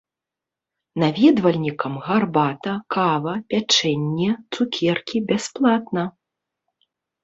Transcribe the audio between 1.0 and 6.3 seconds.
Наведвальнікам гарбата, кава, пячэнне, цукеркі бясплатна.